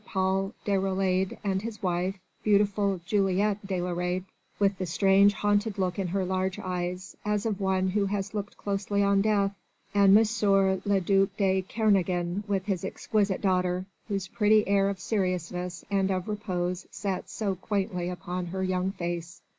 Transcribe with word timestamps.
Paul 0.03 0.55
Déroulède 0.65 1.37
and 1.43 1.61
his 1.61 1.83
wife 1.83 2.17
beautiful 2.43 2.99
Juliette 3.05 3.63
Déroulède 3.67 4.23
with 4.57 4.79
the 4.79 4.87
strange, 4.87 5.33
haunted 5.33 5.77
look 5.77 5.99
in 5.99 6.07
her 6.07 6.25
large 6.25 6.57
eyes, 6.57 7.15
as 7.23 7.45
of 7.45 7.59
one 7.61 7.89
who 7.89 8.07
has 8.07 8.33
looked 8.33 8.57
closely 8.57 9.03
on 9.03 9.21
death; 9.21 9.53
and 9.93 10.17
M. 10.17 10.79
le 10.85 11.01
duc 11.01 11.37
de 11.37 11.61
Kernogan 11.61 12.43
with 12.47 12.65
his 12.65 12.83
exquisite 12.83 13.41
daughter, 13.41 13.85
whose 14.07 14.27
pretty 14.27 14.67
air 14.67 14.89
of 14.89 14.99
seriousness 14.99 15.85
and 15.91 16.09
of 16.09 16.27
repose 16.27 16.87
sat 16.89 17.29
so 17.29 17.53
quaintly 17.53 18.09
upon 18.09 18.47
her 18.47 18.63
young 18.63 18.93
face. 18.93 19.43